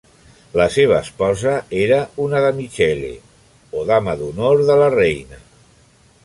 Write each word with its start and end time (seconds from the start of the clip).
La 0.59 0.65
seva 0.77 0.95
esposa 1.07 1.51
era 1.81 1.99
una 2.23 2.41
"damicellae" 2.45 3.13
o 3.81 3.85
dama 3.93 4.17
d'honor 4.23 4.65
de 4.71 4.79
la 4.83 4.91
reina. 4.97 5.43